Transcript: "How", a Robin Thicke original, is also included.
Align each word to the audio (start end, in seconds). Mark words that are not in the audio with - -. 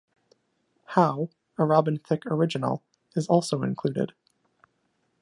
"How", 0.85 1.29
a 1.59 1.63
Robin 1.63 1.99
Thicke 1.99 2.25
original, 2.25 2.81
is 3.15 3.27
also 3.27 3.61
included. 3.61 4.13